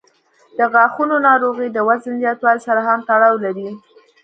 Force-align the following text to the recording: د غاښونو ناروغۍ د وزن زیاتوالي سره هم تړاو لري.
د 0.57 0.59
غاښونو 0.73 1.15
ناروغۍ 1.27 1.67
د 1.73 1.77
وزن 1.87 2.13
زیاتوالي 2.23 2.61
سره 2.67 2.81
هم 2.87 2.99
تړاو 3.09 3.35
لري. 3.45 3.67